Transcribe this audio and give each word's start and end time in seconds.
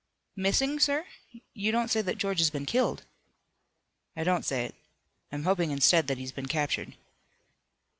"Missing, 0.35 0.79
sir? 0.79 1.05
You 1.53 1.71
don't 1.71 1.89
say 1.91 2.01
that 2.01 2.17
George 2.17 2.39
has 2.39 2.49
been 2.49 2.65
killed?" 2.65 3.03
"I 4.15 4.23
don't 4.23 4.43
say 4.45 4.65
it. 4.65 4.73
I'm 5.31 5.43
hoping 5.43 5.69
instead 5.69 6.07
that 6.07 6.17
he's 6.17 6.31
been 6.31 6.47
captured." 6.47 6.95